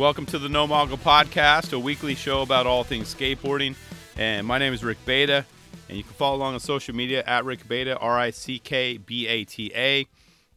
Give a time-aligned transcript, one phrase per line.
[0.00, 3.76] Welcome to the No Mongo Podcast, a weekly show about all things skateboarding.
[4.16, 5.44] And my name is Rick Bata,
[5.88, 8.96] and you can follow along on social media at Rick Bata, R I C K
[8.96, 10.06] B A T A.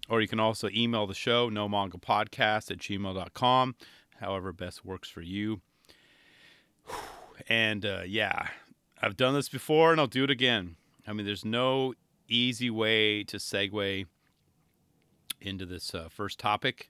[0.08, 3.76] Or you can also email the show, no mongo podcast at gmail.com,
[4.22, 5.60] however best works for you.
[7.50, 8.48] And uh, yeah,
[9.02, 10.78] I've done this before and I'll do it again.
[11.08, 11.94] I mean, there's no
[12.28, 14.06] easy way to segue
[15.42, 16.90] into this uh, first topic.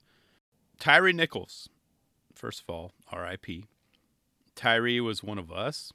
[0.78, 1.68] Tyre Nichols
[2.34, 3.64] first of all, RIP.
[4.54, 5.92] Tyre was one of us.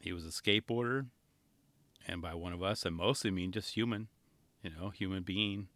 [0.00, 1.06] He was a skateboarder.
[2.06, 4.08] And by one of us, I mostly mean just human,
[4.62, 5.68] you know, human being.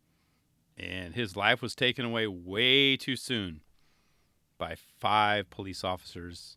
[0.77, 3.61] And his life was taken away way too soon
[4.59, 6.57] by five police officers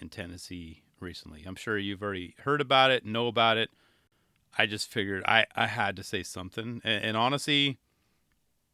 [0.00, 1.44] in Tennessee recently.
[1.46, 3.70] I'm sure you've already heard about it, know about it.
[4.58, 6.80] I just figured I, I had to say something.
[6.84, 7.78] And, and honestly,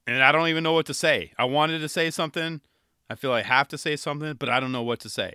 [0.07, 1.33] and I don't even know what to say.
[1.39, 2.61] I wanted to say something
[3.09, 5.35] I feel I have to say something, but I don't know what to say.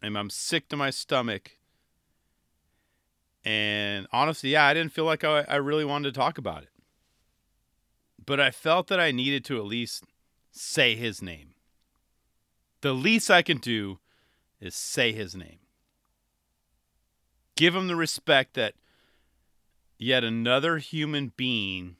[0.00, 1.58] And I'm sick to my stomach.
[3.44, 6.70] And honestly, yeah, I didn't feel like I, I really wanted to talk about it.
[8.24, 10.04] But I felt that I needed to at least
[10.50, 11.54] say his name.
[12.80, 13.98] The least I can do
[14.60, 15.58] is say his name.
[17.56, 18.74] Give him the respect that
[20.02, 21.96] yet another human being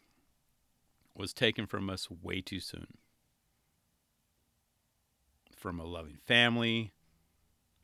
[1.16, 2.86] was taken from us way too soon
[5.62, 6.90] from a loving family,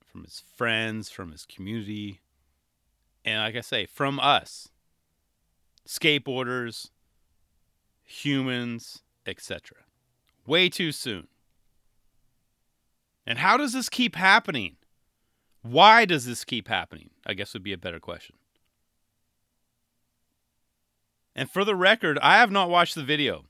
[0.05, 2.21] from his friends, from his community,
[3.25, 4.69] and like I say, from us,
[5.87, 6.91] skateboarders,
[8.03, 9.77] humans, etc.
[10.45, 11.29] Way too soon.
[13.25, 14.77] And how does this keep happening?
[15.63, 17.11] Why does this keep happening?
[17.25, 18.38] I guess would be a better question.
[21.39, 23.45] And for the record, I have not watched the video.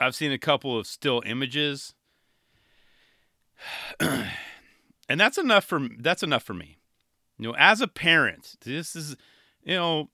[0.00, 1.94] I've seen a couple of still images
[4.00, 6.78] and that's enough for that's enough for me.
[7.38, 9.16] You know, as a parent, this is
[9.64, 10.08] you know,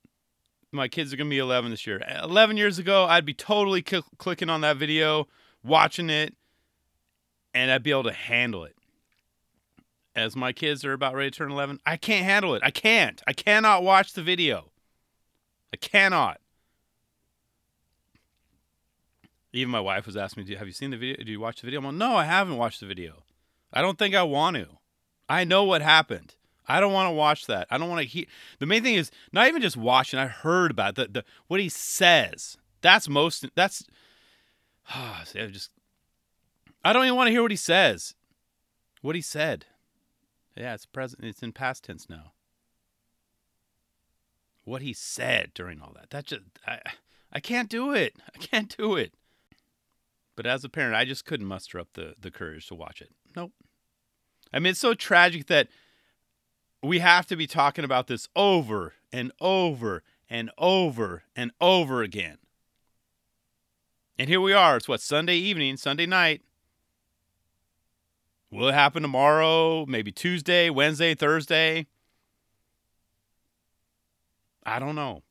[0.73, 2.01] my kids are going to be 11 this year.
[2.21, 5.29] 11 years ago, I'd be totally cl- clicking on that video,
[5.63, 6.35] watching it,
[7.53, 8.75] and I'd be able to handle it.
[10.13, 12.61] As my kids are about ready to turn 11, I can't handle it.
[12.65, 13.21] I can't.
[13.25, 14.70] I cannot watch the video.
[15.73, 16.39] I cannot.
[19.53, 21.23] Even my wife was asking me, "Have you seen the video?
[21.23, 23.23] Do you watch the video?" I'm like, "No, I haven't watched the video."
[23.73, 24.67] I don't think I want to.
[25.29, 26.35] I know what happened.
[26.67, 27.67] I don't want to watch that.
[27.69, 28.25] I don't want to hear.
[28.59, 30.19] The main thing is not even just watching.
[30.19, 32.57] I heard about the, the what he says.
[32.81, 33.45] That's most.
[33.55, 33.85] That's.
[34.93, 35.71] Oh, see, I just.
[36.83, 38.15] I don't even want to hear what he says.
[39.01, 39.65] What he said.
[40.55, 41.23] Yeah, it's present.
[41.23, 42.33] It's in past tense now.
[44.63, 46.09] What he said during all that.
[46.11, 46.43] That just.
[46.67, 46.79] I.
[47.31, 48.15] I can't do it.
[48.35, 49.13] I can't do it.
[50.35, 53.11] But as a parent, I just couldn't muster up the the courage to watch it.
[53.35, 53.53] Nope.
[54.53, 55.69] I mean, it's so tragic that
[56.83, 62.37] we have to be talking about this over and over and over and over again.
[64.17, 64.77] And here we are.
[64.77, 66.41] It's what, Sunday evening, Sunday night.
[68.51, 69.85] Will it happen tomorrow?
[69.85, 71.87] Maybe Tuesday, Wednesday, Thursday?
[74.65, 75.23] I don't know.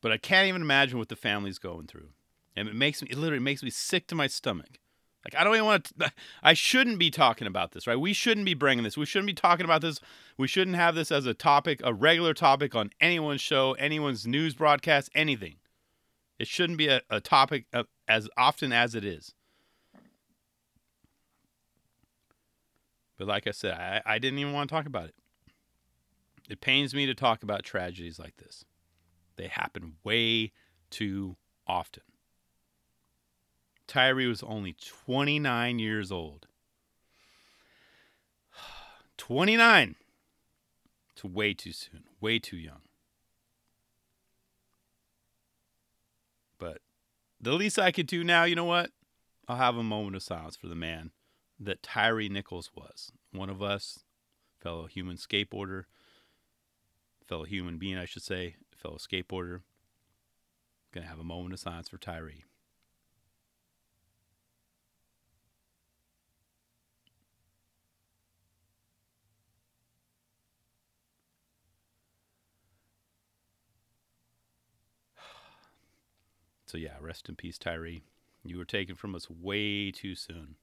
[0.00, 2.08] But I can't even imagine what the family's going through.
[2.56, 4.78] And it makes me, it literally makes me sick to my stomach.
[5.24, 6.12] Like I don't even want to.
[6.42, 7.98] I shouldn't be talking about this, right?
[7.98, 8.96] We shouldn't be bringing this.
[8.96, 10.00] We shouldn't be talking about this.
[10.36, 14.54] We shouldn't have this as a topic, a regular topic on anyone's show, anyone's news
[14.54, 15.56] broadcast, anything.
[16.38, 19.32] It shouldn't be a, a topic of, as often as it is.
[23.16, 25.14] But like I said, I, I didn't even want to talk about it.
[26.52, 28.66] It pains me to talk about tragedies like this.
[29.36, 30.52] They happen way
[30.90, 31.36] too
[31.66, 32.02] often.
[33.86, 36.46] Tyre was only 29 years old.
[39.16, 39.96] 29.
[41.12, 42.82] It's way too soon, way too young.
[46.58, 46.82] But
[47.40, 48.90] the least I could do now, you know what?
[49.48, 51.12] I'll have a moment of silence for the man
[51.58, 53.10] that Tyre Nichols was.
[53.32, 54.00] One of us,
[54.60, 55.84] fellow human skateboarder,
[57.26, 59.60] fellow human being, I should say, fellow skateboarder.
[60.92, 62.32] Gonna have a moment of silence for Tyre.
[76.66, 78.00] So yeah, rest in peace, Tyre.
[78.44, 80.56] You were taken from us way too soon.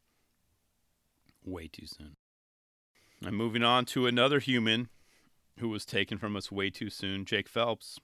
[1.43, 2.15] Way too soon.
[3.23, 4.89] I'm moving on to another human
[5.59, 7.99] who was taken from us way too soon, Jake Phelps,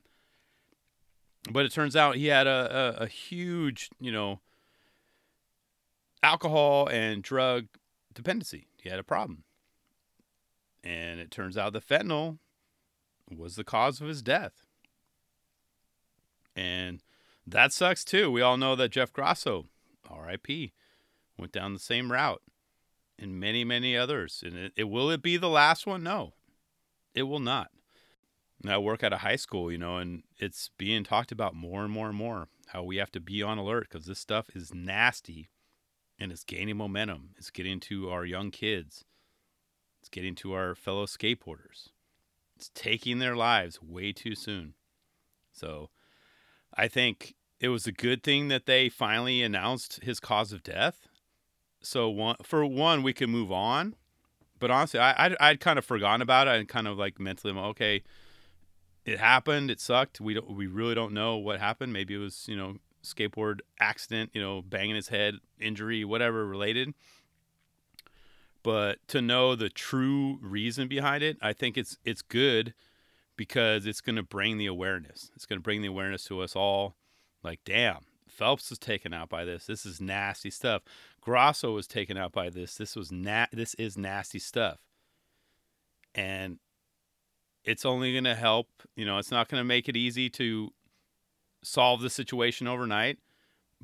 [1.51, 4.39] But it turns out he had a, a, a huge, you know,
[6.23, 7.65] alcohol and drug
[8.13, 8.67] dependency.
[8.81, 9.43] He had a problem.
[10.85, 12.37] And it turns out the fentanyl
[13.29, 14.63] was the cause of his death.
[16.55, 17.01] And
[17.45, 18.31] that sucks too.
[18.31, 19.65] We all know that Jeff Grosso,
[20.09, 20.71] RIP,
[21.41, 22.41] went down the same route
[23.19, 24.43] and many, many others.
[24.45, 26.03] And it, it will it be the last one?
[26.03, 26.33] No,
[27.13, 27.71] it will not.
[28.65, 31.91] I work at a high school, you know, and it's being talked about more and
[31.91, 35.49] more and more how we have to be on alert because this stuff is nasty
[36.19, 37.31] and it's gaining momentum.
[37.37, 39.03] It's getting to our young kids,
[39.99, 41.89] it's getting to our fellow skateboarders.
[42.55, 44.75] It's taking their lives way too soon.
[45.51, 45.89] So
[46.75, 51.07] I think it was a good thing that they finally announced his cause of death.
[51.81, 53.95] So one, for one, we can move on.
[54.59, 57.53] But honestly, I I'd, I'd kind of forgotten about it and kind of like mentally,
[57.53, 58.03] okay,
[59.05, 59.71] it happened.
[59.71, 60.21] It sucked.
[60.21, 61.93] We don't, we really don't know what happened.
[61.93, 66.93] Maybe it was you know skateboard accident, you know, banging his head, injury, whatever related.
[68.63, 72.73] But to know the true reason behind it, I think it's it's good
[73.35, 75.31] because it's going to bring the awareness.
[75.35, 76.95] It's going to bring the awareness to us all.
[77.43, 79.65] Like, damn, Phelps is taken out by this.
[79.65, 80.83] This is nasty stuff.
[81.21, 82.75] Grosso was taken out by this.
[82.75, 84.79] This was na- This is nasty stuff.
[86.13, 86.59] And
[87.63, 88.67] it's only going to help.
[88.95, 90.73] You know, it's not going to make it easy to
[91.63, 93.19] solve the situation overnight,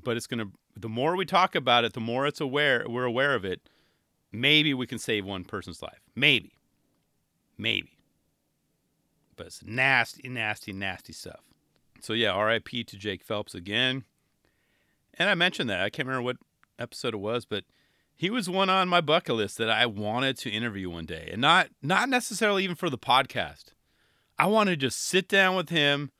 [0.01, 3.03] but it's going to the more we talk about it, the more it's aware we're
[3.03, 3.69] aware of it,
[4.31, 6.01] maybe we can save one person's life.
[6.15, 6.53] Maybe.
[7.57, 7.97] Maybe.
[9.35, 11.41] But it's nasty, nasty, nasty stuff.
[12.01, 14.03] So yeah, RIP to Jake Phelps again.
[15.15, 15.81] And I mentioned that.
[15.81, 16.37] I can't remember what
[16.79, 17.63] episode it was, but
[18.15, 21.29] he was one on my bucket list that I wanted to interview one day.
[21.31, 23.73] And not not necessarily even for the podcast.
[24.39, 26.11] I want to just sit down with him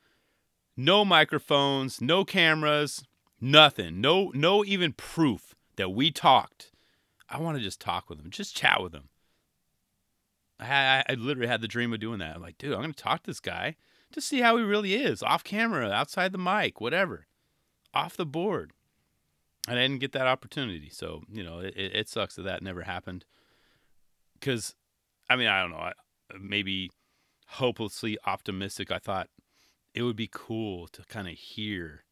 [0.76, 3.04] no microphones, no cameras,
[3.42, 4.00] nothing.
[4.00, 6.72] No no even proof that we talked.
[7.30, 9.10] I want to just talk with him, just chat with him.
[10.60, 12.36] I, I literally had the dream of doing that.
[12.36, 13.76] I'm like, dude, I'm to talk to this guy
[14.12, 17.28] to see how he really is off camera, outside the mic, whatever,
[17.94, 18.72] off the board.
[19.68, 20.90] And I didn't get that opportunity.
[20.90, 23.26] So, you know, it, it sucks that that never happened.
[24.40, 24.76] Because,
[25.30, 25.78] I mean, I don't know.
[25.78, 25.94] I,
[26.40, 26.90] maybe
[27.48, 28.92] hopelessly optimistic.
[28.92, 29.30] I thought
[29.94, 32.04] it would be cool to kind of hear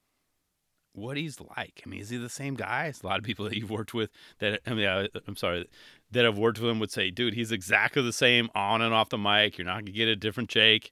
[0.95, 1.81] what he's like.
[1.85, 2.85] I mean, is he the same guy?
[2.85, 4.09] It's a lot of people that you've worked with
[4.39, 5.67] that I mean, I, am sorry,
[6.11, 9.09] that have worked with him would say, dude, he's exactly the same on and off
[9.09, 9.57] the mic.
[9.57, 10.91] You're not gonna get a different Jake.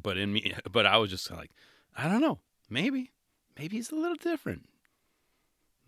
[0.00, 1.50] But in me, but I was just like,
[1.96, 2.38] I don't know,
[2.70, 3.10] maybe,
[3.58, 4.68] maybe he's a little different.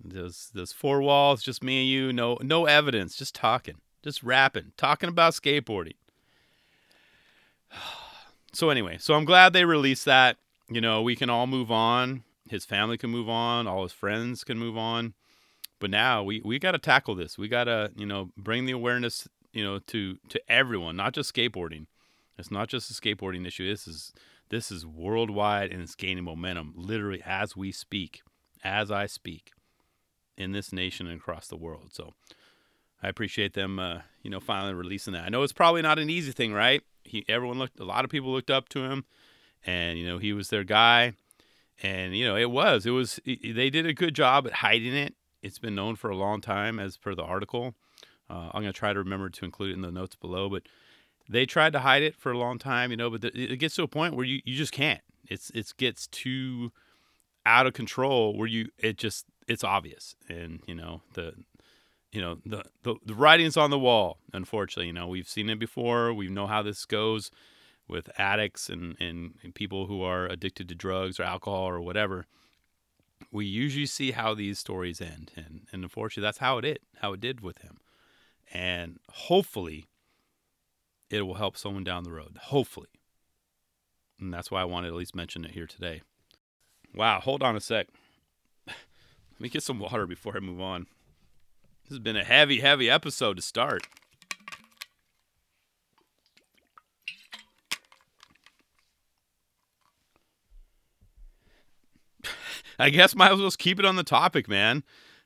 [0.03, 4.73] Those those four walls, just me and you, no no evidence, just talking, just rapping,
[4.77, 5.97] talking about skateboarding.
[8.53, 10.37] so anyway, so I'm glad they released that.
[10.69, 12.23] You know, we can all move on.
[12.49, 13.67] His family can move on.
[13.67, 15.15] All his friends can move on.
[15.79, 17.39] But now we we got to tackle this.
[17.39, 21.35] We got to you know bring the awareness you know to to everyone, not just
[21.35, 21.87] skateboarding.
[22.39, 23.69] It's not just a skateboarding issue.
[23.69, 24.13] This is
[24.51, 28.23] this is worldwide and it's gaining momentum literally as we speak,
[28.65, 29.53] as I speak,
[30.41, 31.91] in this nation and across the world.
[31.93, 32.15] So
[33.03, 35.25] I appreciate them, uh, you know, finally releasing that.
[35.25, 36.83] I know it's probably not an easy thing, right?
[37.05, 39.05] He, everyone looked, a lot of people looked up to him,
[39.67, 41.13] and you know, he was their guy,
[41.83, 45.15] and you know, it was, it was, they did a good job at hiding it.
[45.43, 47.75] It's been known for a long time, as per the article.
[48.29, 50.63] Uh, I'm gonna try to remember to include it in the notes below, but
[51.29, 53.83] they tried to hide it for a long time, you know, but it gets to
[53.83, 55.01] a point where you, you just can't.
[55.29, 56.73] It's it gets too
[57.47, 61.35] out of control where you it just it's obvious, and you know the
[62.13, 64.87] you know the, the the writing's on the wall unfortunately.
[64.87, 66.15] You know we've seen it before.
[66.15, 67.33] We know how this goes
[67.89, 72.27] with addicts and, and, and people who are addicted to drugs or alcohol or whatever.
[73.33, 75.33] We usually see how these stories end.
[75.35, 77.79] And, and unfortunately that's how it did how it did with him.
[78.53, 79.87] And hopefully
[81.11, 82.39] it will help someone down the road.
[82.41, 82.89] Hopefully.
[84.21, 86.03] And that's why i wanted to at least mention it here today.
[86.95, 87.89] Wow hold on a sec
[89.41, 90.87] let me get some water before i move on
[91.85, 93.87] This has been a heavy, heavy episode to start.
[102.79, 104.83] I guess might as well keep it on the topic, man.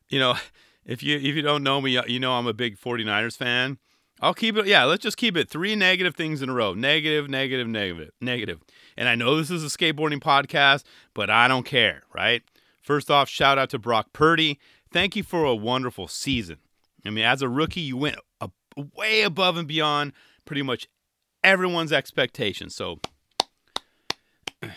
[0.09, 0.37] You know,
[0.85, 3.79] if you if you don't know me, you know I'm a big 49ers fan.
[4.21, 4.67] I'll keep it.
[4.67, 6.73] Yeah, let's just keep it three negative things in a row.
[6.73, 8.61] Negative, negative, negative, negative.
[8.97, 12.45] And I know this is a skateboarding podcast, but I don't care, right?
[12.85, 14.61] First off, shout out to Brock Purdy.
[14.93, 16.59] Thank you for a wonderful season.
[17.05, 18.51] I mean, as a rookie, you went a,
[18.95, 20.13] way above and beyond
[20.45, 20.87] pretty much
[21.43, 22.75] everyone's expectations.
[22.75, 23.01] So,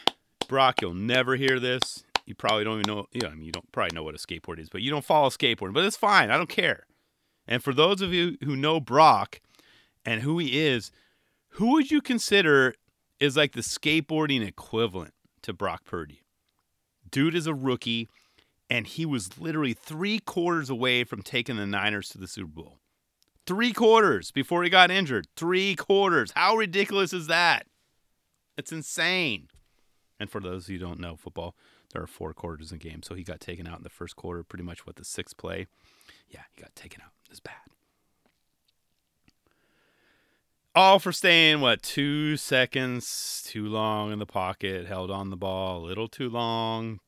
[0.48, 2.06] Brock, you'll never hear this.
[2.26, 3.08] You probably don't even know.
[3.12, 5.30] Yeah, I mean, you don't probably know what a skateboard is, but you don't follow
[5.30, 5.74] skateboarding.
[5.74, 6.32] But it's fine.
[6.32, 6.86] I don't care.
[7.46, 9.42] And for those of you who know Brock
[10.06, 10.92] and who he is,
[11.52, 12.74] who would you consider
[13.20, 16.22] is like the skateboarding equivalent to Brock Purdy?
[17.12, 18.10] Dude is a rookie,
[18.70, 22.80] and he was literally three quarters away from taking the Niners to the Super Bowl.
[23.46, 25.28] Three quarters before he got injured.
[25.38, 26.34] Three quarters.
[26.36, 27.66] How ridiculous is that?
[28.58, 29.48] It's insane.
[30.20, 31.56] And for those who don't know football,
[31.94, 33.04] there are four quarters in a game.
[33.04, 35.68] So he got taken out in the first quarter, pretty much what the sixth play.
[36.30, 37.12] Yeah, he got taken out.
[37.30, 37.54] It's bad.
[40.78, 45.84] All for staying, what, two seconds too long in the pocket, held on the ball
[45.84, 47.00] a little too long,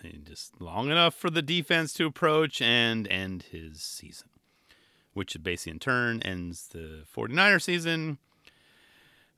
[0.00, 4.28] and just long enough for the defense to approach and end his season,
[5.12, 8.18] which basically in turn ends the 49er season.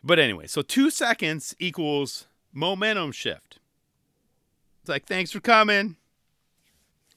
[0.05, 3.59] But anyway, so two seconds equals momentum shift.
[4.83, 5.97] It's like, thanks for coming.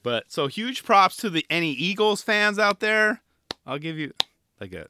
[0.03, 3.19] But so huge props to the any Eagles fans out there.
[3.65, 4.13] I'll give you
[4.61, 4.87] like a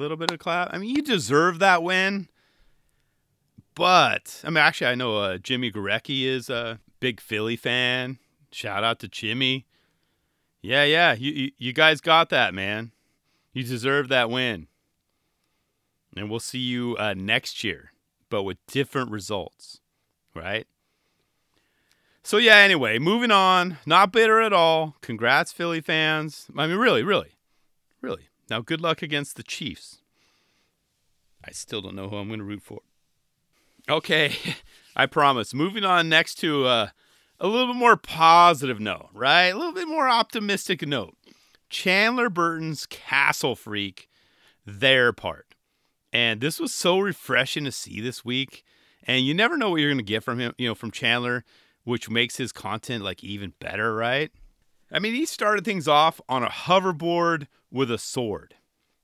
[0.00, 0.70] little bit of clap.
[0.72, 2.28] I mean, you deserve that win.
[3.74, 8.18] But I mean, actually, I know uh, Jimmy Gurecki is a big Philly fan.
[8.50, 9.66] Shout out to Jimmy.
[10.60, 12.92] Yeah, yeah, you, you you guys got that, man.
[13.52, 14.66] You deserve that win.
[16.16, 17.92] And we'll see you uh, next year,
[18.30, 19.80] but with different results,
[20.34, 20.66] right?
[22.24, 23.78] So yeah, anyway, moving on.
[23.86, 24.96] Not bitter at all.
[25.00, 26.46] Congrats, Philly fans.
[26.56, 27.36] I mean, really, really,
[28.00, 28.28] really.
[28.50, 30.00] Now, good luck against the Chiefs.
[31.44, 32.80] I still don't know who I'm going to root for.
[33.88, 34.34] Okay,
[34.96, 35.54] I promise.
[35.54, 36.88] Moving on next to uh,
[37.38, 39.48] a little bit more positive note, right?
[39.48, 41.16] A little bit more optimistic note.
[41.70, 44.08] Chandler Burton's Castle Freak,
[44.64, 45.46] their part.
[46.12, 48.64] And this was so refreshing to see this week.
[49.04, 51.44] And you never know what you're going to get from him, you know, from Chandler
[51.88, 54.30] which makes his content like even better, right?
[54.90, 58.54] I mean, he started things off on a hoverboard with a sword.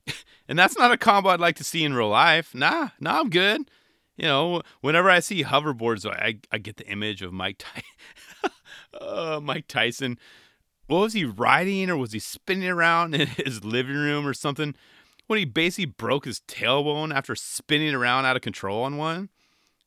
[0.48, 2.54] and that's not a combo I'd like to see in real life.
[2.54, 3.70] Nah, nah, I'm good.
[4.16, 8.50] You know, whenever I see hoverboards, I, I get the image of Mike Ty-
[9.00, 10.18] uh, Mike Tyson.
[10.86, 14.74] What was he riding or was he spinning around in his living room or something?
[15.26, 19.30] When he basically broke his tailbone after spinning around out of control on one?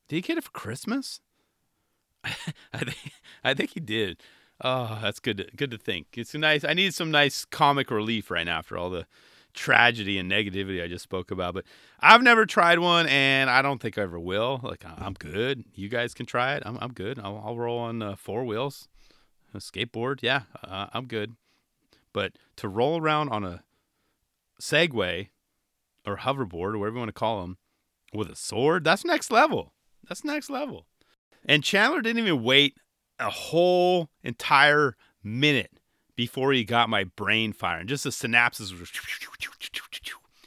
[0.08, 1.20] Did he get it for Christmas?
[2.24, 3.12] I think
[3.44, 4.20] I think he did.
[4.60, 5.38] Oh, that's good.
[5.38, 6.06] To, good to think.
[6.16, 6.64] It's nice.
[6.64, 9.06] I need some nice comic relief right now after all the
[9.54, 11.54] tragedy and negativity I just spoke about.
[11.54, 11.64] But
[12.00, 14.60] I've never tried one, and I don't think I ever will.
[14.62, 15.64] Like I'm good.
[15.74, 16.62] You guys can try it.
[16.66, 17.18] I'm I'm good.
[17.18, 18.88] I'll, I'll roll on uh, four wheels,
[19.54, 20.20] a skateboard.
[20.22, 21.36] Yeah, uh, I'm good.
[22.12, 23.62] But to roll around on a
[24.60, 25.28] Segway
[26.06, 27.58] or hoverboard or whatever you want to call them
[28.12, 29.72] with a sword, that's next level.
[30.08, 30.86] That's next level.
[31.44, 32.76] And Chandler didn't even wait
[33.18, 35.72] a whole entire minute
[36.16, 37.86] before he got my brain firing.
[37.86, 38.86] Just the synapses were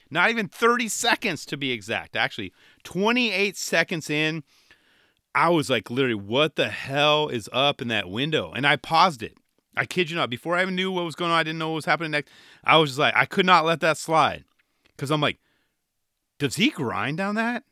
[0.09, 2.15] not even 30 seconds to be exact.
[2.15, 2.51] Actually,
[2.83, 4.43] 28 seconds in,
[5.33, 8.51] I was like, literally, what the hell is up in that window?
[8.51, 9.37] And I paused it.
[9.77, 10.29] I kid you not.
[10.29, 12.29] Before I even knew what was going on, I didn't know what was happening next.
[12.65, 14.43] I was just like, I could not let that slide.
[14.89, 15.39] Because I'm like,
[16.37, 17.63] does he grind down that?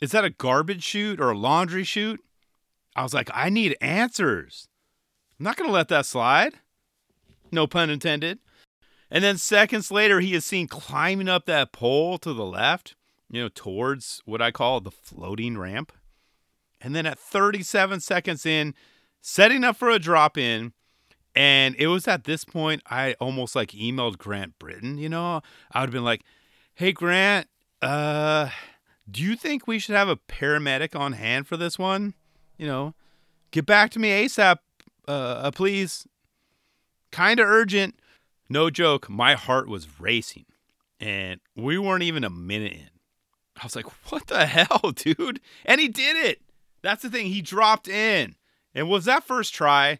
[0.00, 2.20] Is that a garbage chute or a laundry chute?
[2.94, 4.68] I was like, I need answers.
[5.38, 6.54] I'm not going to let that slide.
[7.50, 8.38] No pun intended.
[9.10, 12.94] And then seconds later, he is seen climbing up that pole to the left,
[13.30, 15.92] you know, towards what I call the floating ramp.
[16.80, 18.74] And then at 37 seconds in,
[19.20, 20.72] setting up for a drop in.
[21.34, 25.42] And it was at this point I almost like emailed Grant Britton, you know.
[25.70, 26.22] I would have been like,
[26.74, 27.48] hey, Grant,
[27.80, 28.48] uh,
[29.10, 32.14] do you think we should have a paramedic on hand for this one?
[32.62, 32.94] You know,
[33.50, 34.58] get back to me ASAP,
[35.08, 36.06] uh, uh please.
[37.10, 37.98] Kind of urgent.
[38.48, 39.10] No joke.
[39.10, 40.46] My heart was racing,
[41.00, 42.90] and we weren't even a minute in.
[43.60, 45.40] I was like, what the hell, dude?
[45.66, 46.40] And he did it.
[46.82, 47.26] That's the thing.
[47.26, 48.36] He dropped in.
[48.76, 49.98] And was that first try?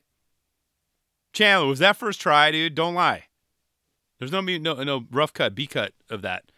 [1.33, 2.77] Chandler, was that first try, dude?
[2.77, 3.25] Don't lie.
[4.21, 6.53] There's no no no rough cut, B cut of that.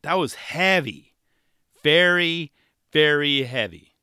[0.00, 1.12] That was heavy.
[1.82, 2.50] Very,
[2.92, 3.93] very heavy.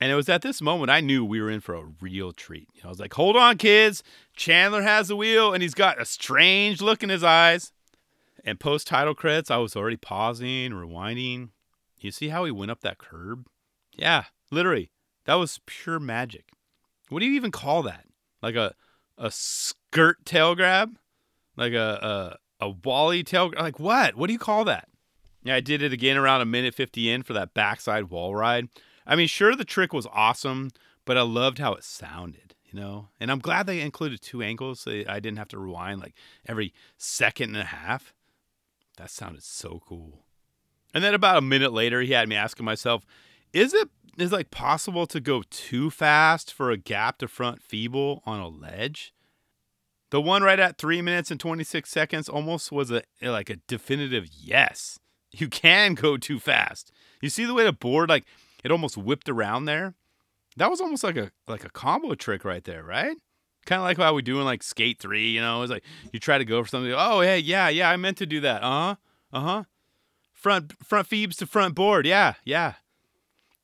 [0.00, 2.68] And it was at this moment I knew we were in for a real treat.
[2.84, 4.02] I was like, hold on, kids.
[4.36, 7.72] Chandler has the wheel and he's got a strange look in his eyes.
[8.44, 11.50] And post title credits, I was already pausing, rewinding.
[11.98, 13.46] You see how he went up that curb?
[13.92, 14.92] Yeah, literally.
[15.24, 16.44] That was pure magic.
[17.08, 18.04] What do you even call that?
[18.40, 18.74] Like a
[19.16, 20.96] a skirt tail grab?
[21.56, 24.14] Like a a, a Wally tail like what?
[24.14, 24.88] What do you call that?
[25.42, 28.68] Yeah, I did it again around a minute 50 in for that backside wall ride.
[29.08, 30.70] I mean, sure, the trick was awesome,
[31.06, 33.08] but I loved how it sounded, you know?
[33.18, 36.14] And I'm glad they included two angles so I didn't have to rewind like
[36.46, 38.12] every second and a half.
[38.98, 40.26] That sounded so cool.
[40.92, 43.06] And then about a minute later, he had me asking myself,
[43.52, 43.88] is it
[44.18, 48.48] is like possible to go too fast for a gap to front feeble on a
[48.48, 49.14] ledge?
[50.10, 54.26] The one right at 3 minutes and 26 seconds almost was a like a definitive
[54.30, 54.98] yes.
[55.30, 56.90] You can go too fast.
[57.20, 58.24] You see the way the board like
[58.68, 59.94] it almost whipped around there.
[60.56, 63.16] That was almost like a like a combo trick right there, right?
[63.64, 65.62] Kind of like how we do in like Skate Three, you know.
[65.62, 66.92] It's like you try to go for something.
[66.94, 68.62] Oh, hey, yeah, yeah, I meant to do that.
[68.62, 68.94] Uh huh.
[69.32, 69.64] Uh huh.
[70.32, 72.06] Front front Phoebes to front board.
[72.06, 72.74] Yeah, yeah.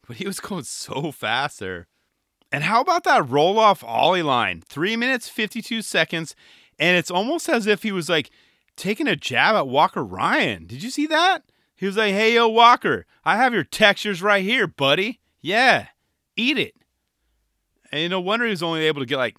[0.07, 1.87] But he was going so fast there.
[2.51, 4.63] And how about that roll off ollie line?
[4.67, 6.35] Three minutes fifty two seconds,
[6.79, 8.31] and it's almost as if he was like
[8.77, 10.67] taking a jab at Walker Ryan.
[10.67, 11.43] Did you see that?
[11.77, 15.21] He was like, hey, yo, Walker, I have your textures right here, buddy.
[15.41, 15.89] Yeah,
[16.37, 16.75] eat it.
[17.91, 19.37] And no wonder he was only able to get like,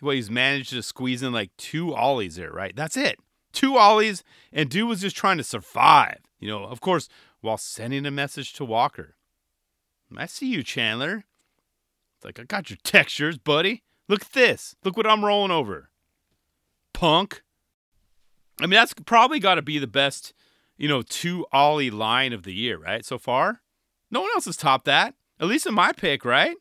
[0.00, 2.74] well, he's managed to squeeze in like two ollies there, right?
[2.74, 3.18] That's it.
[3.52, 7.08] Two ollies, and dude was just trying to survive, you know, of course,
[7.40, 9.16] while sending a message to Walker.
[10.16, 11.24] I see you, Chandler.
[12.16, 13.82] It's like, I got your textures, buddy.
[14.08, 14.74] Look at this.
[14.84, 15.90] Look what I'm rolling over.
[16.92, 17.42] Punk.
[18.60, 20.32] I mean, that's probably got to be the best
[20.78, 23.04] you know, two Ollie line of the year, right?
[23.04, 23.60] So far,
[24.10, 25.14] no one else has topped that.
[25.40, 26.56] At least in my pick, right?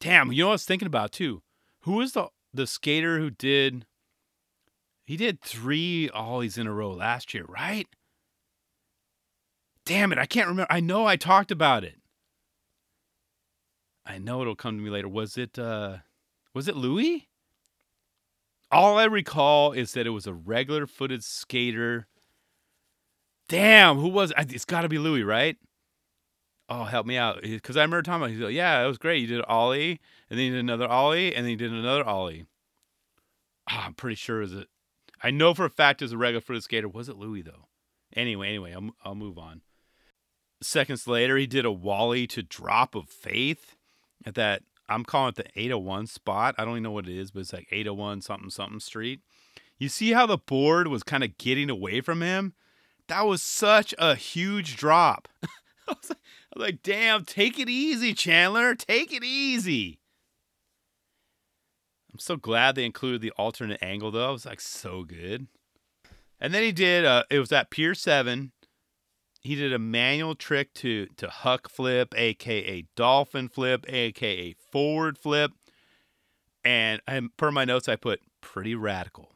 [0.00, 1.42] Damn, you know what I was thinking about too?
[1.80, 3.84] Who was the the skater who did?
[5.04, 7.86] He did three Ollies in a row last year, right?
[9.84, 10.72] Damn it, I can't remember.
[10.72, 11.96] I know I talked about it.
[14.06, 15.08] I know it'll come to me later.
[15.08, 15.98] Was it uh
[16.54, 17.28] was it Louis?
[18.70, 22.06] All I recall is that it was a regular footed skater.
[23.48, 24.52] Damn, who was it?
[24.52, 25.56] It's got to be Louis, right?
[26.68, 27.38] Oh, help me out.
[27.42, 29.20] Eh, because I remember talking about He's like, yeah, it was great.
[29.20, 32.46] You did Ollie, and then you did another Ollie, and then you did another Ollie.
[33.68, 34.68] Oh, I'm pretty sure was it.
[35.22, 36.88] I know for a fact it was a regular footed skater.
[36.88, 37.66] Was it Louis, though?
[38.14, 39.62] Anyway, anyway, I'll, I'll move on.
[40.62, 43.76] Seconds later, he did a Wally to Drop of Faith
[44.24, 46.56] at that I'm calling it the 801 spot.
[46.58, 49.20] I don't even know what it is, but it's like 801 something something street.
[49.78, 52.54] You see how the board was kind of getting away from him?
[53.08, 55.28] That was such a huge drop.
[55.42, 55.48] I,
[55.88, 58.74] was like, I was like, damn, take it easy, Chandler.
[58.74, 60.00] Take it easy.
[62.12, 64.30] I'm so glad they included the alternate angle, though.
[64.30, 65.46] It was like so good.
[66.40, 68.52] And then he did, uh, it was at Pier 7
[69.40, 75.52] he did a manual trick to to huck flip, aka dolphin flip, aka forward flip,
[76.62, 79.32] and I, per my notes I put pretty radical.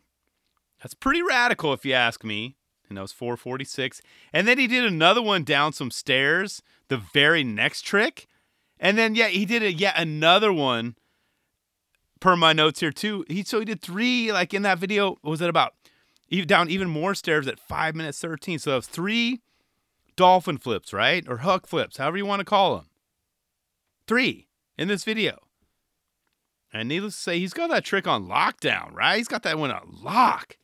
[0.82, 2.56] That's pretty radical if you ask me.
[2.86, 4.02] And that was 446.
[4.34, 8.26] And then he did another one down some stairs, the very next trick.
[8.78, 10.96] And then yeah, he did a yet another one
[12.20, 13.24] per my notes here too.
[13.28, 15.16] He so he did three like in that video.
[15.22, 15.72] Was it about
[16.28, 18.58] even down even more stairs at five minutes thirteen?
[18.58, 19.40] So that was three
[20.16, 21.24] dolphin flips, right?
[21.28, 22.88] Or huck flips, however you want to call them.
[24.06, 25.38] Three in this video.
[26.72, 29.16] And needless to say, he's got that trick on lockdown, right?
[29.16, 30.56] He's got that one on lock.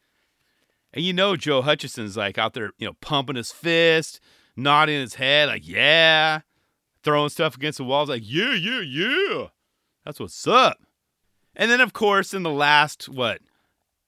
[0.92, 4.20] And you know Joe Hutchison's like out there, you know, pumping his fist,
[4.56, 6.40] nodding his head, like, yeah,
[7.04, 9.46] throwing stuff against the walls, like, yeah, yeah, yeah.
[10.04, 10.78] That's what's up.
[11.54, 13.40] And then, of course, in the last, what,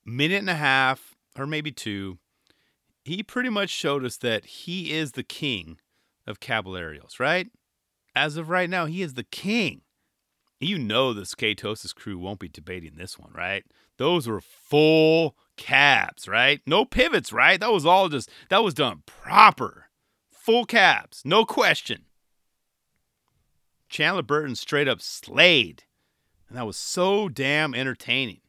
[0.04, 2.18] minute and a half, or maybe two,
[3.04, 5.78] he pretty much showed us that he is the king
[6.26, 7.48] of Caballeros, right?
[8.14, 9.82] As of right now, he is the king.
[10.60, 13.64] You know the Skatosis crew won't be debating this one, right?
[13.98, 16.60] Those were full cabs, right?
[16.66, 17.58] No pivots, right?
[17.58, 19.86] That was all just, that was done proper.
[20.30, 22.04] Full cabs, no question.
[23.88, 25.84] Chandler Burton straight up slayed.
[26.48, 28.40] And that was so damn entertaining.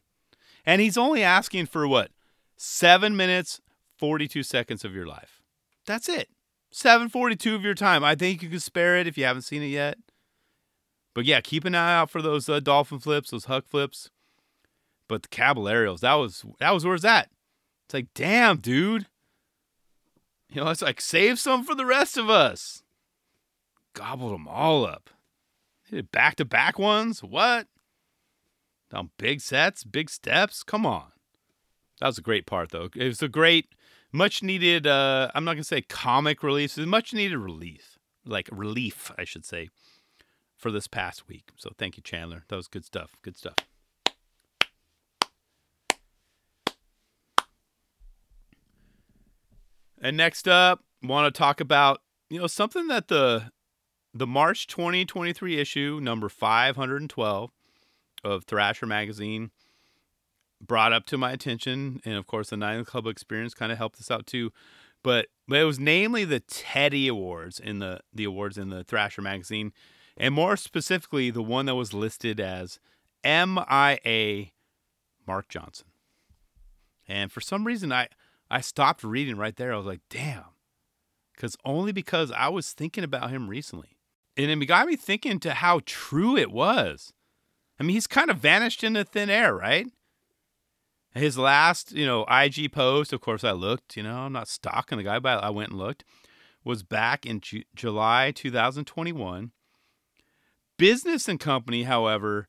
[0.64, 2.10] And he's only asking for what?
[2.56, 3.60] Seven minutes
[3.98, 5.42] 42 seconds of your life.
[5.86, 6.28] That's it.
[6.72, 8.02] 742 of your time.
[8.02, 9.98] I think you can spare it if you haven't seen it yet.
[11.14, 14.10] But yeah, keep an eye out for those uh, dolphin flips, those huck flips.
[15.06, 17.30] But the Caballeros, that was that was where's that?
[17.86, 19.06] It's like, damn, dude.
[20.48, 22.82] You know, it's like save some for the rest of us.
[23.92, 25.10] Gobbled them all up.
[26.10, 27.22] Back to back ones?
[27.22, 27.68] What?
[28.90, 30.62] Down big sets, big steps?
[30.62, 31.12] Come on.
[32.00, 32.88] That was a great part, though.
[32.94, 33.68] It was a great,
[34.14, 37.98] much needed, uh, I'm not to say comic release, much needed relief.
[38.24, 39.68] Like relief, I should say,
[40.56, 41.50] for this past week.
[41.56, 42.44] So thank you, Chandler.
[42.48, 43.16] That was good stuff.
[43.22, 43.56] Good stuff.
[50.00, 52.00] And next up, want to talk about,
[52.30, 53.50] you know, something that the
[54.14, 57.50] the March 2023 issue, number 512
[58.22, 59.50] of Thrasher magazine,
[60.60, 63.98] brought up to my attention, and of course, the Nine Club experience kind of helped
[63.98, 64.52] us out too.
[65.02, 69.22] But but it was namely the Teddy Awards in the the awards in the Thrasher
[69.22, 69.72] magazine,
[70.16, 72.78] and more specifically, the one that was listed as
[73.24, 74.46] MIA
[75.26, 75.88] Mark Johnson.
[77.06, 78.08] And for some reason, I
[78.50, 79.72] I stopped reading right there.
[79.72, 80.44] I was like, damn,
[81.34, 83.98] because only because I was thinking about him recently,
[84.36, 87.12] and it got me thinking to how true it was.
[87.78, 89.86] I mean, he's kind of vanished into thin air, right?
[91.14, 94.98] His last, you know, IG post, of course, I looked, you know, I'm not stalking
[94.98, 96.04] the guy, but I went and looked,
[96.64, 99.52] was back in Ju- July 2021.
[100.76, 102.48] Business and Company, however,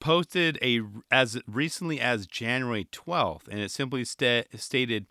[0.00, 5.06] posted a as recently as January 12th, and it simply sta- stated,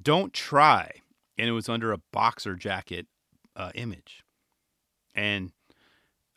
[0.00, 1.02] "Don't try,"
[1.36, 3.06] and it was under a boxer jacket
[3.54, 4.24] uh, image,
[5.14, 5.52] and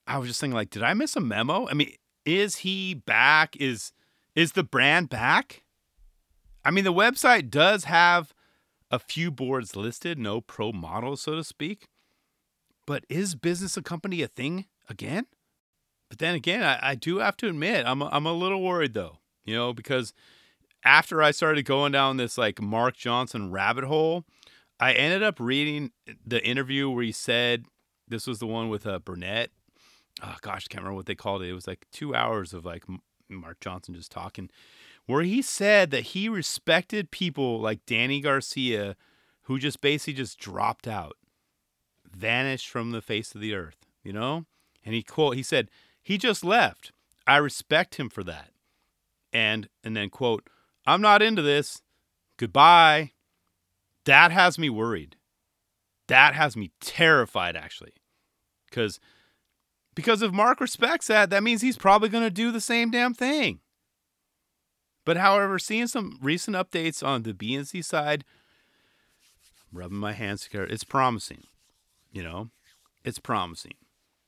[0.06, 1.70] I was just thinking, like, did I miss a memo?
[1.70, 1.94] I mean,
[2.26, 3.56] is he back?
[3.58, 3.94] Is
[4.36, 5.64] is the brand back?
[6.70, 8.32] I mean, the website does have
[8.92, 11.88] a few boards listed, no pro models, so to speak.
[12.86, 15.26] But is business a company a thing again?
[16.10, 18.94] But then again, I, I do have to admit, I'm a, I'm a little worried
[18.94, 20.14] though, you know, because
[20.86, 24.26] after I started going down this like Mark Johnson rabbit hole,
[24.80, 25.90] I ended up reading
[26.24, 27.66] the interview where he said
[28.08, 29.50] this was the one with uh, Burnett.
[30.22, 31.50] Oh gosh, I can't remember what they called it.
[31.50, 32.84] It was like two hours of like
[33.28, 34.52] Mark Johnson just talking,
[35.10, 38.96] where he said that he respected people like Danny Garcia,
[39.46, 41.18] who just basically just dropped out,
[42.08, 44.46] vanished from the face of the earth, you know.
[44.86, 45.72] And he quote he said
[46.04, 46.92] he just left.
[47.26, 48.52] I respect him for that.
[49.34, 50.48] And and then quote,
[50.86, 51.82] I'm not into this.
[52.38, 53.14] Goodbye.
[54.06, 55.16] That has me worried.
[56.08, 57.94] That has me terrified actually.
[58.70, 59.00] Cuz
[59.96, 63.16] because if Mark respects that, that means he's probably going to do the same damn
[63.16, 63.60] thing.
[65.10, 68.24] But however, seeing some recent updates on the BNC side,
[69.74, 71.46] rubbing my hands together, it's promising.
[72.12, 72.52] You know,
[73.04, 73.74] it's promising.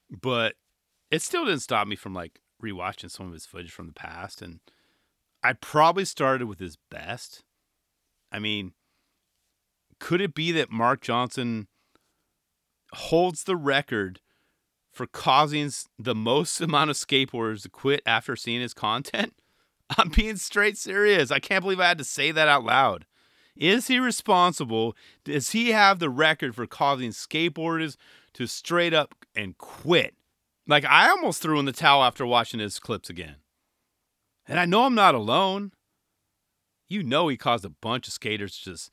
[0.10, 0.56] But
[1.12, 4.41] it still didn't stop me from like rewatching some of his footage from the past.
[4.41, 4.60] And
[5.44, 7.44] I probably started with his best.
[8.32, 8.74] I mean,
[10.00, 11.67] could it be that Mark Johnson
[12.91, 14.20] holds the record
[14.91, 19.36] for causing the most amount of skateboarders to quit after seeing his content?
[19.97, 21.32] I'm being straight serious.
[21.32, 23.06] I can't believe I had to say that out loud.
[23.56, 24.95] Is he responsible?
[25.25, 27.97] Does he have the record for causing skateboarders
[28.34, 30.15] to straight up and quit
[30.67, 33.36] like I almost threw in the towel after watching his clips again.
[34.47, 35.71] And I know I'm not alone.
[36.88, 38.91] You know he caused a bunch of skaters to just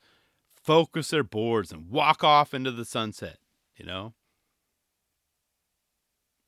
[0.55, 3.37] focus their boards and walk off into the sunset,
[3.75, 4.13] you know?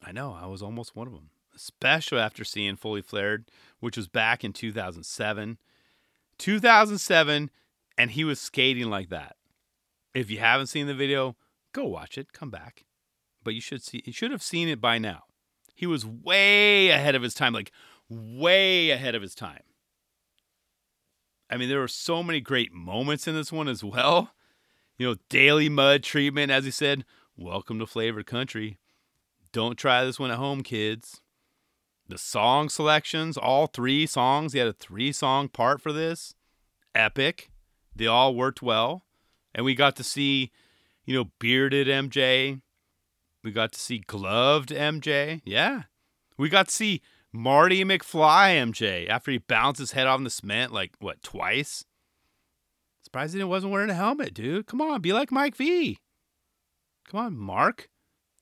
[0.04, 3.46] I know, I was almost one of them, especially after seeing Fully Flared,
[3.80, 5.58] which was back in 2007.
[6.38, 7.52] 2007,
[7.98, 9.36] and he was skating like that.
[10.14, 11.36] If you haven't seen the video,
[11.74, 12.86] go watch it, come back
[13.44, 15.24] but you should see you should have seen it by now.
[15.76, 17.72] He was way ahead of his time, like
[18.10, 19.64] way ahead of his time.
[21.50, 24.32] I mean, there were so many great moments in this one as well.
[24.98, 27.04] You know, daily mud treatment, as he said,
[27.36, 28.78] welcome to flavored country.
[29.52, 31.21] Don't try this one at home, kids.
[32.12, 36.36] The song selections, all three songs, he had a three song part for this.
[36.94, 37.52] Epic.
[37.96, 39.06] They all worked well.
[39.56, 40.52] And we got to see,
[41.06, 42.60] you know, bearded MJ,
[43.46, 45.40] we got to see gloved MJ.
[45.46, 45.84] Yeah.
[46.38, 50.74] We got to see Marty McFly MJ after he bounced his head off the cement
[50.74, 51.86] like what twice.
[53.06, 54.68] Surprised he wasn't wearing a helmet, dude.
[54.68, 55.98] Come on, be like Mike V.
[57.08, 57.90] Come on, Mark.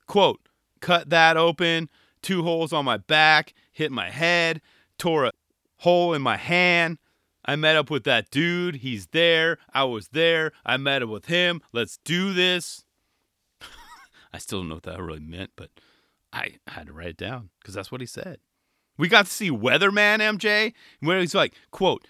[0.08, 0.40] Quote,
[0.80, 1.88] cut that open,
[2.22, 4.60] two holes on my back, hit my head,
[4.98, 5.32] tore a
[5.78, 6.98] hole in my hand.
[7.44, 8.76] I met up with that dude.
[8.76, 9.58] He's there.
[9.72, 10.52] I was there.
[10.64, 11.62] I met up with him.
[11.72, 12.84] Let's do this.
[14.32, 15.70] I still don't know what that really meant, but
[16.32, 18.38] I had to write it down because that's what he said.
[18.98, 22.06] We got to see Weatherman MJ, where he's like, quote,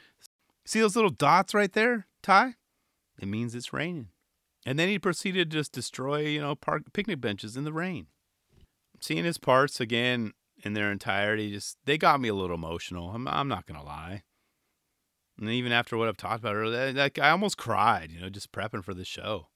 [0.65, 2.55] see those little dots right there, Ty?
[3.21, 4.09] It means it's raining.
[4.67, 8.09] And then he proceeded to just destroy, you know, park picnic benches in the rain.
[9.01, 10.33] Seeing his parts again
[10.63, 13.11] in their entirety, just they got me a little emotional.
[13.11, 14.23] I'm, I'm not gonna lie.
[15.39, 18.53] And even after what I've talked about earlier, like I almost cried, you know, just
[18.53, 19.49] prepping for the show.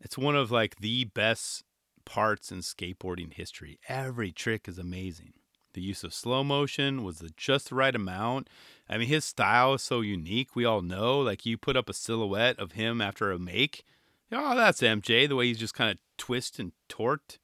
[0.00, 1.64] It's one of like the best
[2.04, 3.78] parts in skateboarding history.
[3.88, 5.32] Every trick is amazing.
[5.74, 8.48] The use of slow motion was the just the right amount.
[8.88, 10.56] I mean, his style is so unique.
[10.56, 13.84] We all know, like, you put up a silhouette of him after a make.
[14.30, 17.38] Oh, that's MJ, the way he's just kind of twist and torqued.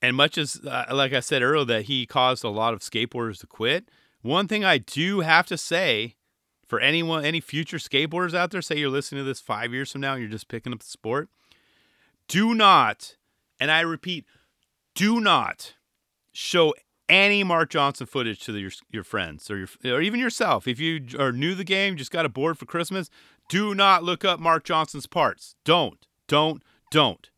[0.00, 3.40] And much as, uh, like I said earlier, that he caused a lot of skateboarders
[3.40, 3.88] to quit,
[4.22, 6.16] one thing I do have to say
[6.66, 10.00] for anyone, any future skateboarders out there, say you're listening to this five years from
[10.00, 11.28] now and you're just picking up the sport,
[12.28, 13.16] do not,
[13.60, 14.24] and I repeat,
[14.94, 15.74] do not
[16.32, 16.74] show
[17.08, 20.66] any Mark Johnson footage to the, your your friends or your or even yourself.
[20.66, 23.10] If you are new to the game, just got a board for Christmas,
[23.48, 25.54] do not look up Mark Johnson's parts.
[25.64, 27.30] Don't, don't, don't.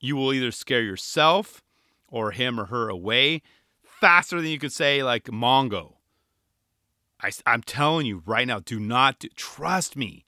[0.00, 1.62] You will either scare yourself
[2.08, 3.42] or him or her away
[3.82, 5.94] faster than you could say like Mongo.
[7.20, 10.26] I, I'm telling you right now, do not do, trust me.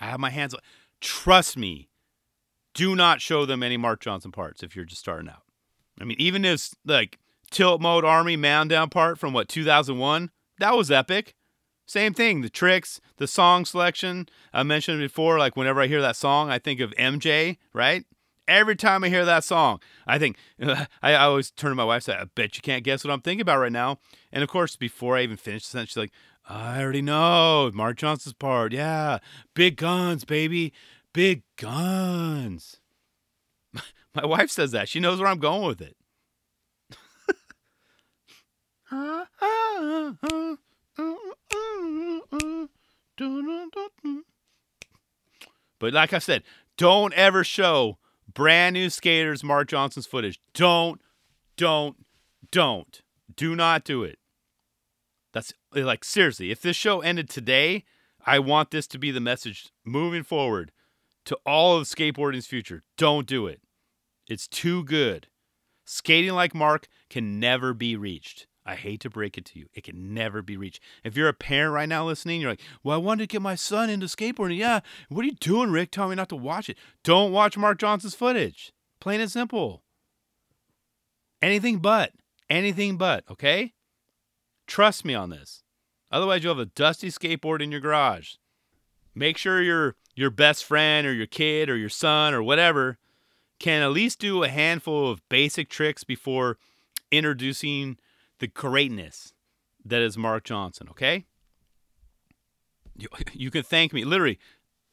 [0.00, 0.54] I have my hands.
[1.00, 1.88] Trust me.
[2.74, 5.42] Do not show them any Mark Johnson parts if you're just starting out.
[6.00, 7.18] I mean, even if like
[7.50, 11.34] tilt mode army man down part from what 2001 that was epic
[11.86, 14.28] same thing the tricks the song selection.
[14.52, 18.04] I mentioned before like whenever i hear that song i think of mj right?
[18.48, 22.08] Every time i hear that song i think i, I always turn to my wife
[22.08, 23.98] and say i bet you can't guess what i'm thinking about right now.
[24.32, 26.12] And of course before i even finish the sentence she's like
[26.48, 29.18] i already know mark johnson's part yeah.
[29.54, 30.72] Big guns baby
[31.12, 32.80] big guns.
[34.14, 34.88] My wife says that.
[34.88, 35.96] She knows where i'm going with it
[38.92, 40.56] ah, ah, ah,
[45.78, 46.42] but like I said,
[46.76, 47.98] don't ever show
[48.32, 50.40] brand new skaters Mark Johnson's footage.
[50.54, 51.00] Don't,
[51.56, 51.96] don't,
[52.50, 53.02] don't.
[53.34, 54.18] Do not do it.
[55.32, 57.84] That's like seriously, if this show ended today,
[58.24, 60.70] I want this to be the message moving forward
[61.24, 62.82] to all of skateboarding's future.
[62.96, 63.60] Don't do it.
[64.28, 65.28] It's too good.
[65.84, 68.46] Skating like Mark can never be reached.
[68.64, 69.66] I hate to break it to you.
[69.74, 70.82] It can never be reached.
[71.02, 73.56] If you're a parent right now listening, you're like, well, I wanted to get my
[73.56, 74.56] son into skateboarding.
[74.56, 74.80] Yeah.
[75.08, 75.90] What are you doing, Rick?
[75.90, 76.78] Tell me not to watch it.
[77.02, 78.72] Don't watch Mark Johnson's footage.
[79.00, 79.82] Plain and simple.
[81.40, 82.12] Anything but.
[82.48, 83.72] Anything but, okay?
[84.66, 85.62] Trust me on this.
[86.10, 88.34] Otherwise, you'll have a dusty skateboard in your garage.
[89.14, 92.98] Make sure your your best friend or your kid or your son or whatever
[93.58, 96.58] can at least do a handful of basic tricks before
[97.10, 97.96] introducing
[98.42, 99.32] the greatness
[99.84, 101.26] that is Mark Johnson, okay?
[102.98, 104.04] You, you can thank me.
[104.04, 104.40] Literally,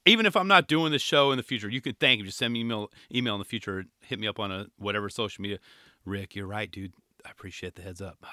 [0.06, 2.28] even if I'm not doing the show in the future, you can thank me.
[2.28, 3.86] Just send me email email in the future.
[4.02, 5.58] Hit me up on a whatever social media.
[6.06, 6.94] Rick, you're right, dude.
[7.26, 8.24] I appreciate the heads up.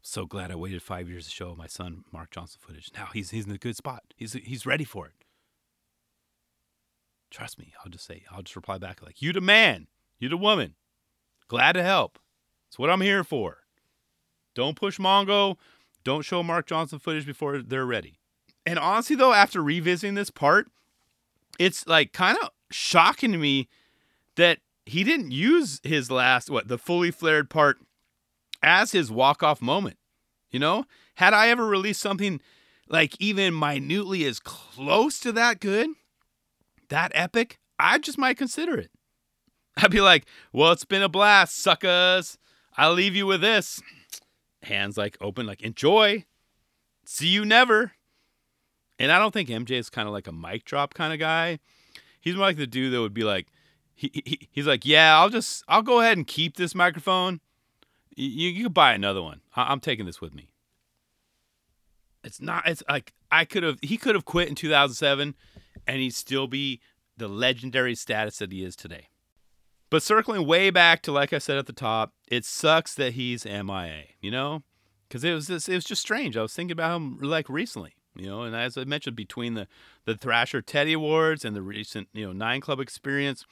[0.00, 2.90] so glad I waited five years to show my son Mark Johnson footage.
[2.96, 4.02] Now he's he's in a good spot.
[4.16, 5.12] He's he's ready for it.
[7.30, 7.74] Trust me.
[7.84, 10.74] I'll just say I'll just reply back like you the man, you the woman.
[11.48, 12.18] Glad to help.
[12.66, 13.63] That's what I'm here for.
[14.54, 15.56] Don't push Mongo.
[16.04, 18.18] Don't show Mark Johnson footage before they're ready.
[18.66, 20.68] And honestly, though, after revisiting this part,
[21.58, 23.68] it's like kind of shocking to me
[24.36, 27.78] that he didn't use his last, what, the fully flared part
[28.62, 29.96] as his walk off moment.
[30.50, 30.84] You know,
[31.16, 32.40] had I ever released something
[32.88, 35.90] like even minutely as close to that good,
[36.90, 38.90] that epic, I just might consider it.
[39.76, 42.38] I'd be like, well, it's been a blast, suckers.
[42.76, 43.80] I'll leave you with this
[44.64, 46.24] hands like open, like enjoy.
[47.04, 47.92] See you never.
[48.98, 51.58] And I don't think MJ is kind of like a mic drop kind of guy.
[52.20, 53.48] He's more like the dude that would be like,
[53.94, 57.40] he, he he's like, yeah, I'll just I'll go ahead and keep this microphone.
[58.16, 59.40] You you can buy another one.
[59.54, 60.48] I, I'm taking this with me.
[62.24, 62.66] It's not.
[62.66, 63.78] It's like I could have.
[63.82, 65.34] He could have quit in 2007,
[65.86, 66.80] and he'd still be
[67.16, 69.08] the legendary status that he is today.
[69.90, 73.44] But circling way back to like I said at the top, it sucks that he's
[73.44, 74.04] MIA.
[74.20, 74.62] You know,
[75.08, 76.36] because it was just, it was just strange.
[76.36, 77.94] I was thinking about him like recently.
[78.16, 79.66] You know, and as I mentioned, between the
[80.04, 83.44] the Thrasher Teddy Awards and the recent you know Nine Club experience,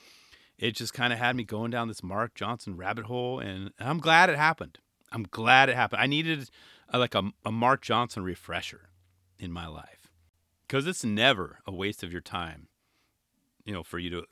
[0.57, 3.99] it just kind of had me going down this Mark Johnson rabbit hole, and I'm
[3.99, 4.79] glad it happened.
[5.11, 6.01] I'm glad it happened.
[6.01, 6.49] I needed
[6.89, 8.91] a, like a, a Mark Johnson refresher
[9.39, 10.11] in my life
[10.67, 12.69] because it's never a waste of your time.
[13.65, 14.25] You know, for you to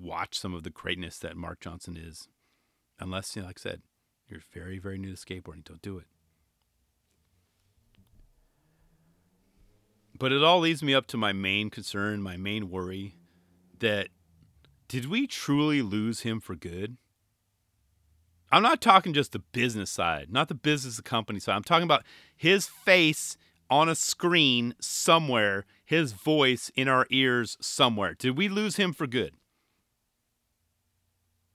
[0.00, 2.28] watch some of the greatness that Mark Johnson is,
[2.98, 3.82] unless, you know, like I said,
[4.28, 5.64] You're very, very new to skateboarding.
[5.64, 6.06] Don't do it.
[10.18, 13.16] But it all leads me up to my main concern, my main worry
[13.78, 14.08] that
[14.86, 16.96] did we truly lose him for good?
[18.52, 21.54] I'm not talking just the business side, not the business the company side.
[21.54, 22.04] I'm talking about
[22.36, 23.36] his face
[23.70, 28.14] on a screen somewhere, his voice in our ears somewhere.
[28.14, 29.34] Did we lose him for good?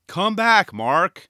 [0.08, 1.30] Come back, Mark.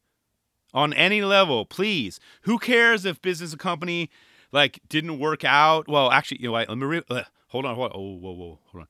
[0.74, 2.20] On any level, please.
[2.42, 4.10] Who cares if business a company
[4.52, 5.88] like didn't work out?
[5.88, 6.68] Well, actually, you know what?
[6.68, 7.76] Let me re- uh, hold on.
[7.76, 7.98] Hold on.
[7.98, 8.88] Oh, whoa, whoa, hold on.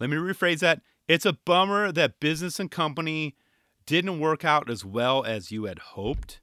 [0.00, 0.80] Let me rephrase that.
[1.06, 3.34] It's a bummer that business and company
[3.86, 6.40] didn't work out as well as you had hoped,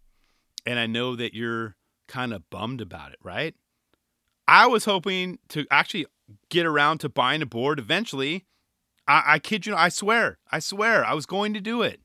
[0.65, 1.75] and I know that you're
[2.07, 3.53] kind of bummed about it, right?
[4.47, 6.07] I was hoping to actually
[6.49, 8.45] get around to buying a board eventually.
[9.07, 12.01] I, I kid you, I swear, I swear, I was going to do it.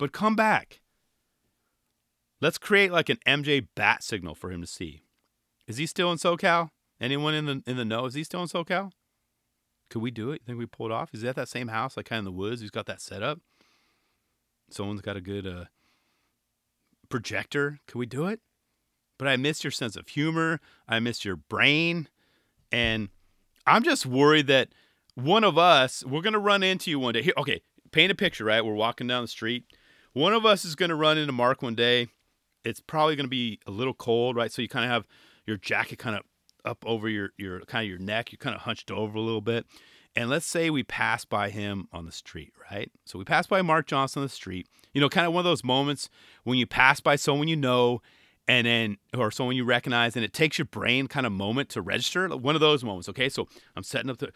[0.00, 0.80] But come back.
[2.40, 5.02] Let's create like an MJ bat signal for him to see.
[5.68, 6.70] Is he still in SoCal?
[6.98, 8.06] Anyone in the in the know?
[8.06, 8.92] Is he still in SoCal?
[9.90, 10.40] Could we do it?
[10.40, 11.12] You think we pulled off?
[11.12, 12.62] Is he at that same house, like kind of in the woods?
[12.62, 13.40] He's got that set up.
[14.70, 15.64] Someone's got a good uh,
[17.10, 17.80] projector.
[17.86, 18.40] Could we do it?
[19.18, 20.60] But I missed your sense of humor.
[20.88, 22.08] I missed your brain,
[22.72, 23.10] and
[23.66, 24.70] I'm just worried that
[25.14, 27.20] one of us we're gonna run into you one day.
[27.20, 27.60] Here, okay,
[27.92, 28.46] paint a picture.
[28.46, 29.64] Right, we're walking down the street.
[30.12, 32.08] One of us is gonna run into Mark one day
[32.64, 34.52] it's probably going to be a little cold, right?
[34.52, 35.06] So you kind of have
[35.46, 36.22] your jacket kind of
[36.64, 38.32] up over your your kind of your neck.
[38.32, 39.66] You're kind of hunched over a little bit.
[40.16, 42.90] And let's say we pass by him on the street, right?
[43.04, 44.66] So we pass by Mark Johnson on the street.
[44.92, 46.10] You know, kind of one of those moments
[46.42, 48.02] when you pass by someone you know
[48.48, 51.80] and then or someone you recognize and it takes your brain kind of moment to
[51.80, 53.46] register one of those moments okay so
[53.76, 54.32] i'm setting up the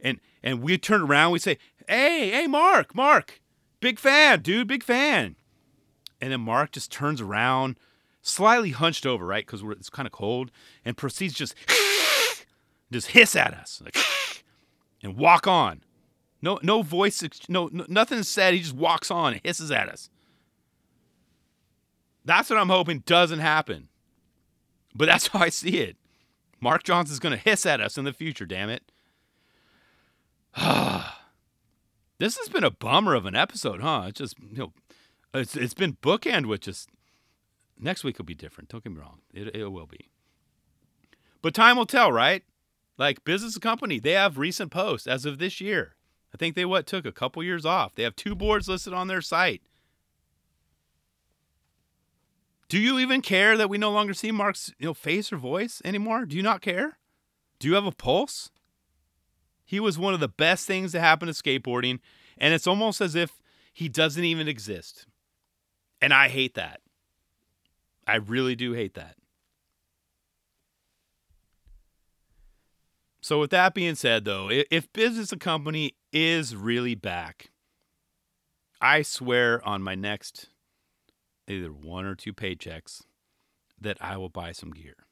[0.00, 3.42] and and we turn around we say hey hey mark mark
[3.84, 5.36] big fan dude big fan
[6.24, 7.78] and then Mark just turns around,
[8.22, 9.44] slightly hunched over, right?
[9.44, 10.50] Because it's kind of cold,
[10.82, 11.54] and proceeds just
[12.90, 13.96] just hiss at us, like,
[15.02, 15.82] and walk on.
[16.40, 18.54] No, no voice, no, no, nothing said.
[18.54, 20.08] He just walks on and hisses at us.
[22.24, 23.88] That's what I'm hoping doesn't happen.
[24.94, 25.98] But that's how I see it.
[26.58, 28.82] Mark Johnson's going to hiss at us in the future, damn it.
[30.56, 31.13] Ah.
[32.18, 34.04] This has been a bummer of an episode, huh?
[34.08, 34.72] It's just, you know,
[35.32, 36.88] it's it's been bookend with just
[37.78, 38.70] next week will be different.
[38.70, 39.20] Don't get me wrong.
[39.32, 40.10] It it will be.
[41.42, 42.42] But time will tell, right?
[42.96, 45.96] Like business company, they have recent posts as of this year.
[46.32, 47.94] I think they what took a couple years off.
[47.94, 49.62] They have two boards listed on their site.
[52.68, 55.82] Do you even care that we no longer see Mark's you know face or voice
[55.84, 56.24] anymore?
[56.24, 56.98] Do you not care?
[57.58, 58.50] Do you have a pulse?
[59.64, 62.00] He was one of the best things to happen to skateboarding,
[62.38, 63.40] and it's almost as if
[63.72, 65.06] he doesn't even exist.
[66.00, 66.80] And I hate that.
[68.06, 69.16] I really do hate that.
[73.20, 77.52] So, with that being said, though, if business and company is really back,
[78.82, 80.50] I swear on my next
[81.48, 83.02] either one or two paychecks
[83.80, 85.06] that I will buy some gear.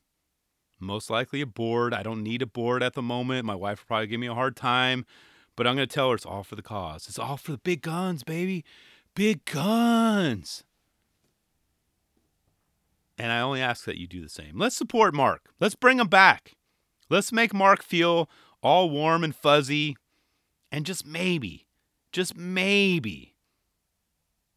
[0.82, 1.94] Most likely a board.
[1.94, 3.46] I don't need a board at the moment.
[3.46, 5.06] My wife will probably give me a hard time,
[5.54, 7.06] but I'm going to tell her it's all for the cause.
[7.08, 8.64] It's all for the big guns, baby.
[9.14, 10.64] Big guns.
[13.16, 14.58] And I only ask that you do the same.
[14.58, 15.50] Let's support Mark.
[15.60, 16.56] Let's bring him back.
[17.08, 18.28] Let's make Mark feel
[18.62, 19.96] all warm and fuzzy.
[20.72, 21.68] And just maybe,
[22.10, 23.34] just maybe,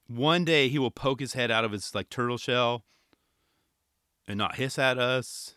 [0.07, 2.83] one day he will poke his head out of his like turtle shell
[4.27, 5.55] and not hiss at us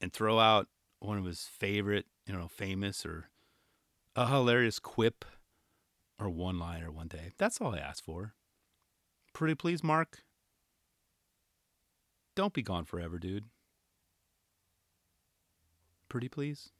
[0.00, 0.68] and throw out
[1.00, 3.30] one of his favorite, you know, famous or
[4.16, 5.24] a hilarious quip
[6.18, 7.32] or one liner one day.
[7.38, 8.34] That's all I ask for.
[9.32, 10.24] Pretty please, Mark.
[12.34, 13.44] Don't be gone forever, dude.
[16.08, 16.70] Pretty please?